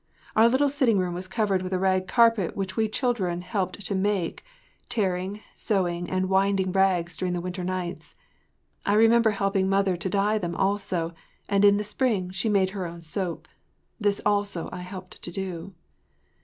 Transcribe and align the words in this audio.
Our 0.35 0.49
little 0.49 0.67
sitting 0.67 0.97
room 0.97 1.13
was 1.13 1.27
covered 1.27 1.61
with 1.61 1.73
a 1.73 1.77
rag 1.77 2.07
carpet 2.07 2.55
which 2.57 2.75
we 2.75 2.89
children 2.89 3.41
helped 3.43 3.85
to 3.85 3.93
make, 3.93 4.43
tearing, 4.89 5.41
sewing 5.53 6.09
and 6.09 6.27
winding 6.27 6.71
rags 6.71 7.15
during 7.15 7.35
the 7.35 7.39
winter 7.39 7.63
nights. 7.63 8.15
I 8.83 8.95
remember 8.95 9.29
helping 9.29 9.69
mother 9.69 9.95
to 9.95 10.09
dye 10.09 10.39
them 10.39 10.55
also, 10.55 11.13
and 11.47 11.63
in 11.63 11.77
the 11.77 11.83
spring 11.83 12.31
she 12.31 12.49
made 12.49 12.71
her 12.71 12.87
own 12.87 13.03
soap. 13.03 13.47
This 13.99 14.19
also 14.25 14.69
I 14.71 14.79
helped 14.81 15.21
to 15.21 15.29
do. 15.31 15.75